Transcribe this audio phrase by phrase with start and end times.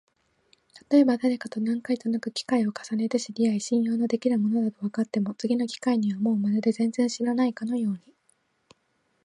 [0.73, 7.99] たとえばだれかと何回となく機会を重ねて知り合い、信用のできる者だとわかっても、次の機会にはもうまるで全然知らないかのように、